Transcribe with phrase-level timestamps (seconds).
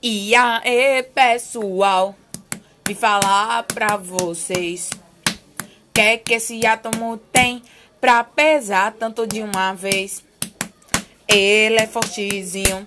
[0.00, 2.14] E aí, pessoal,
[2.86, 4.90] vim falar pra vocês.
[5.92, 7.60] Que é que esse átomo tem
[8.00, 10.22] pra pesar tanto de uma vez?
[11.26, 12.86] Ele é fortezinho,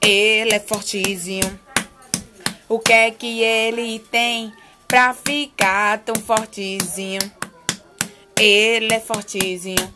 [0.00, 1.60] ele é fortezinho.
[2.68, 4.52] O que é que ele tem
[4.88, 7.20] pra ficar tão fortezinho?
[8.36, 9.94] Ele é fortezinho,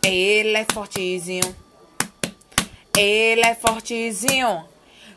[0.00, 1.69] ele é fortezinho.
[3.00, 4.62] Ele é fortezinho.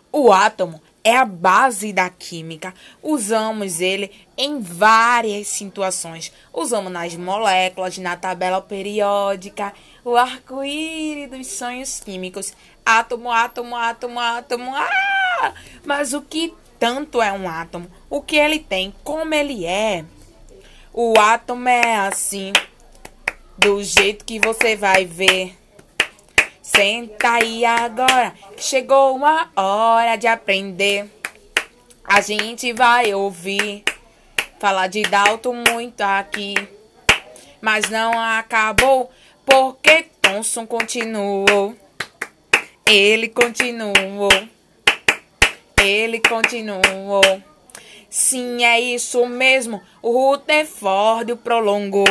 [0.10, 2.74] O átomo é a base da química.
[3.02, 6.32] Usamos ele em várias situações.
[6.54, 9.74] Usamos nas moléculas, na tabela periódica,
[10.06, 12.54] o arco-íris dos sonhos químicos.
[12.86, 14.74] Átomo, átomo, átomo, átomo.
[14.74, 15.54] Ah!
[15.84, 17.92] Mas o que tanto é um átomo?
[18.10, 18.96] O que ele tem?
[19.04, 20.06] Como ele é?
[20.94, 22.54] O átomo é assim,
[23.58, 25.58] do jeito que você vai ver.
[26.64, 31.12] Senta aí agora, que chegou a hora de aprender.
[32.06, 33.84] A gente vai ouvir
[34.62, 36.56] falar de Dalton muito aqui.
[37.60, 39.12] Mas não acabou,
[39.46, 41.76] porque Thomson continuou.
[42.86, 44.32] Ele continuou.
[45.82, 47.44] Ele continuou.
[48.10, 49.82] Sim, é isso mesmo.
[50.02, 52.08] O Rutherford prolongou.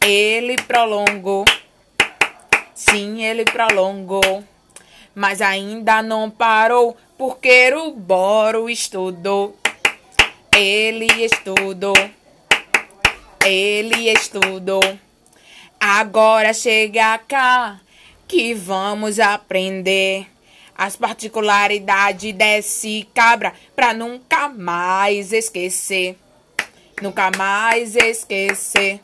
[0.00, 1.44] Ele prolongou.
[2.98, 4.42] Sim, ele prolongou,
[5.14, 9.56] mas ainda não parou, porque o Boro estudou.
[10.52, 11.94] Ele estudou,
[13.46, 14.82] ele estudou.
[15.78, 17.80] Agora chega cá
[18.26, 20.26] que vamos aprender
[20.76, 26.16] as particularidades desse cabra pra nunca mais esquecer.
[27.00, 29.00] Nunca mais esquecer.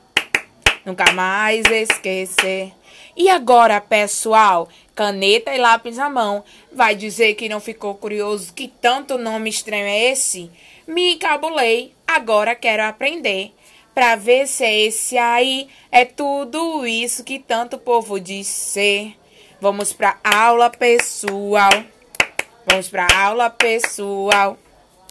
[0.85, 2.73] Nunca mais esquecer.
[3.17, 8.67] E agora, pessoal, caneta e lápis na mão, vai dizer que não ficou curioso que
[8.67, 10.51] tanto nome estranho é esse?
[10.87, 13.53] Me encabulei, agora quero aprender.
[13.95, 19.15] Pra ver se é esse aí é tudo isso que tanto povo diz ser.
[19.61, 21.71] Vamos pra aula pessoal.
[22.67, 24.59] Vamos pra aula pessoal.